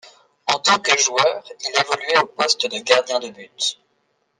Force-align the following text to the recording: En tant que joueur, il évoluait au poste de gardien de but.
En 0.47 0.57
tant 0.57 0.79
que 0.79 0.97
joueur, 0.97 1.43
il 1.59 1.79
évoluait 1.79 2.23
au 2.23 2.25
poste 2.25 2.63
de 2.65 2.79
gardien 2.79 3.19
de 3.19 3.29
but. 3.29 3.79